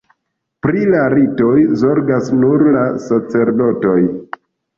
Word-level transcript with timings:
Pri 0.65 0.79
la 0.93 1.01
ritoj 1.13 1.51
zorgas 1.81 2.33
nur 2.45 2.65
la 2.79 2.87
sacerdotoj. 3.05 3.97